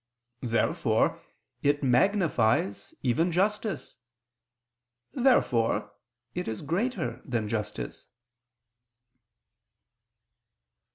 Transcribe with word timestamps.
Therefore 0.41 1.21
it 1.61 1.83
magnifies 1.83 2.95
even 3.03 3.31
justice. 3.31 3.97
Therefore 5.13 5.93
it 6.33 6.47
is 6.47 6.63
greater 6.63 7.21
than 7.23 7.47
justice. 7.47 8.07